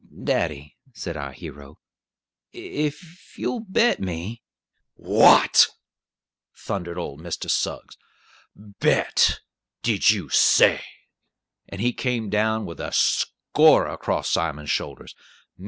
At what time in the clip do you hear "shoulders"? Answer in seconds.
14.71-15.13